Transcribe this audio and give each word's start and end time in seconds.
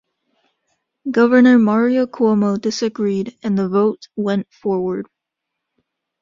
Governor 1.11 1.59
Mario 1.59 2.07
Cuomo 2.07 2.59
disagreed, 2.59 3.37
and 3.43 3.55
the 3.55 3.69
vote 3.69 4.07
went 4.17 4.51
forward. 4.51 5.05